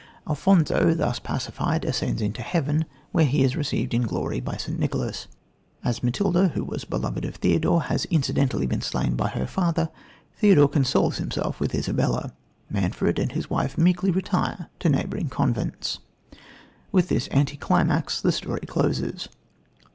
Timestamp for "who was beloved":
6.47-7.23